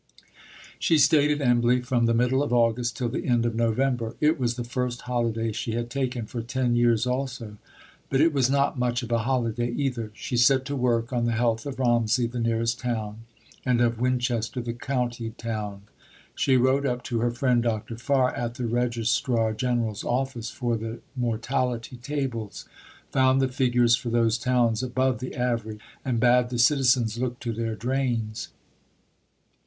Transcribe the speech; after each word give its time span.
She 0.79 0.97
stayed 0.97 1.29
at 1.29 1.47
Embley 1.47 1.79
from 1.81 2.07
the 2.07 2.15
middle 2.15 2.41
of 2.41 2.51
August 2.51 2.97
till 2.97 3.07
the 3.09 3.27
end 3.27 3.45
of 3.45 3.53
November. 3.53 4.15
It 4.19 4.39
was 4.39 4.55
the 4.55 4.63
first 4.63 5.01
holiday 5.01 5.51
she 5.51 5.73
had 5.73 5.91
taken, 5.91 6.25
for 6.25 6.41
ten 6.41 6.75
years 6.75 7.05
also; 7.05 7.57
but 8.09 8.19
it 8.19 8.33
was 8.33 8.49
not 8.49 8.79
much 8.79 9.03
of 9.03 9.11
a 9.11 9.19
holiday 9.19 9.69
either. 9.69 10.09
She 10.15 10.37
set 10.37 10.65
to 10.65 10.75
work 10.75 11.13
on 11.13 11.25
the 11.25 11.33
health 11.37 11.67
of 11.67 11.77
Romsey, 11.77 12.25
the 12.25 12.39
nearest 12.39 12.79
town, 12.79 13.25
and 13.63 13.79
of 13.79 13.99
Winchester, 13.99 14.59
the 14.59 14.73
county 14.73 15.35
town. 15.37 15.83
She 16.33 16.57
wrote 16.57 16.87
up 16.87 17.03
to 17.03 17.19
her 17.19 17.29
friend 17.29 17.61
Dr. 17.61 17.95
Farr 17.95 18.33
at 18.33 18.55
the 18.55 18.65
Registrar 18.65 19.53
General's 19.53 20.03
Office 20.03 20.49
for 20.49 20.77
the 20.77 20.99
mortality 21.15 21.97
tables, 21.97 22.65
found 23.11 23.39
the 23.39 23.47
figures 23.49 23.95
for 23.95 24.09
those 24.09 24.39
towns 24.39 24.81
above 24.81 25.19
the 25.19 25.35
average, 25.35 25.79
and 26.03 26.19
bade 26.19 26.49
the 26.49 26.57
citizens 26.57 27.19
look 27.19 27.39
to 27.41 27.53
their 27.53 27.75
drains. 27.75 28.47